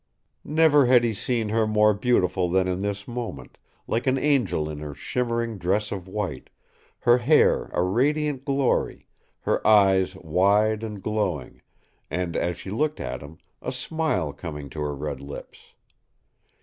Never 0.43 0.87
had 0.87 1.03
he 1.03 1.13
seen 1.13 1.49
her 1.49 1.67
more 1.67 1.93
beautiful 1.93 2.49
than 2.49 2.67
in 2.67 2.81
this 2.81 3.07
moment, 3.07 3.59
like 3.85 4.07
an 4.07 4.17
angel 4.17 4.67
in 4.67 4.79
her 4.79 4.95
shimmering 4.95 5.59
dress 5.59 5.91
of 5.91 6.07
white, 6.07 6.49
her 7.01 7.19
hair 7.19 7.65
a 7.71 7.83
radiant 7.83 8.43
glory, 8.43 9.05
her 9.41 9.61
eyes 9.67 10.15
wide 10.15 10.81
and 10.81 11.03
glowing 11.03 11.61
and, 12.09 12.35
as 12.35 12.57
she 12.57 12.71
looked 12.71 12.99
at 12.99 13.21
him, 13.21 13.37
a 13.61 13.71
smile 13.71 14.33
coming 14.33 14.71
to 14.71 14.81
her 14.81 14.95
red 14.95 15.21
lips. 15.21 15.75